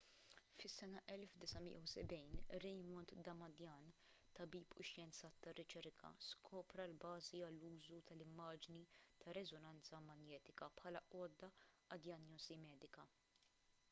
[0.59, 3.91] fis-sena 1970 raymond damadian
[4.39, 8.83] tabib u xjenzat tar-riċerka skopra l-bażi għall-użu tal-immaġni
[9.25, 13.07] tar-reżonanza manjetika bħala għodda għad-dijanjosi medika